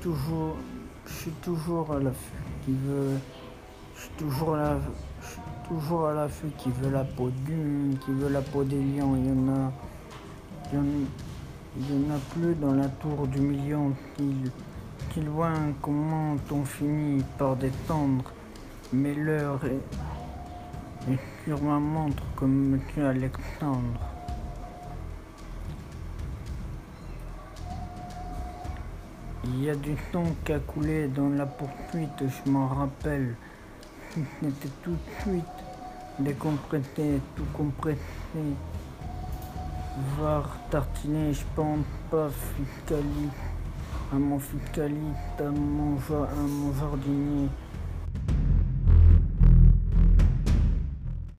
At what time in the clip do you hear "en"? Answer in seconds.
9.30-9.48, 12.12-12.14